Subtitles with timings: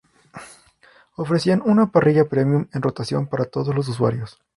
[1.15, 4.39] Ofrecían una parrilla Premium en rotación para todos los usuarios.